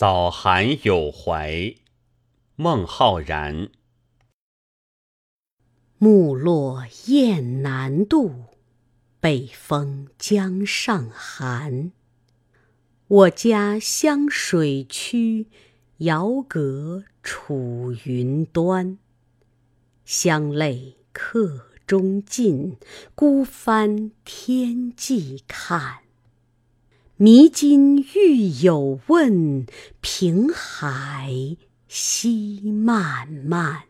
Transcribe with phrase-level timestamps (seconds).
[0.00, 1.74] 早寒有怀，
[2.54, 3.68] 孟浩然。
[5.98, 8.44] 木落雁南渡，
[9.18, 11.90] 北风江上寒。
[13.08, 15.48] 我家湘水曲，
[15.96, 18.98] 遥隔楚云端。
[20.04, 22.76] 乡泪客中尽，
[23.16, 26.07] 孤帆天际看。
[27.20, 29.66] 迷津欲有问，
[30.00, 31.56] 平海
[31.88, 33.82] 夕漫漫。